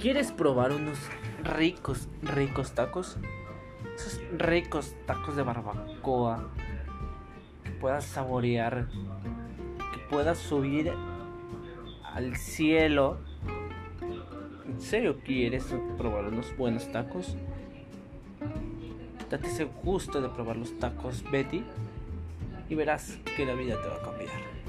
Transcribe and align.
¿Quieres 0.00 0.32
probar 0.32 0.72
unos 0.72 0.98
ricos, 1.44 2.08
ricos 2.22 2.72
tacos? 2.72 3.18
Esos 3.94 4.18
ricos 4.32 4.94
tacos 5.04 5.36
de 5.36 5.42
barbacoa 5.42 6.48
que 7.62 7.70
puedas 7.72 8.06
saborear, 8.06 8.88
que 9.92 9.98
puedas 10.08 10.38
subir 10.38 10.90
al 12.02 12.34
cielo. 12.36 13.18
¿En 14.66 14.80
serio 14.80 15.18
quieres 15.22 15.66
probar 15.98 16.28
unos 16.28 16.56
buenos 16.56 16.90
tacos? 16.90 17.36
Date 19.28 19.48
ese 19.48 19.64
gusto 19.64 20.22
de 20.22 20.30
probar 20.30 20.56
los 20.56 20.78
tacos 20.78 21.22
Betty 21.30 21.62
y 22.70 22.74
verás 22.74 23.18
que 23.36 23.44
la 23.44 23.52
vida 23.52 23.76
te 23.82 23.86
va 23.86 23.96
a 23.96 24.02
cambiar. 24.02 24.59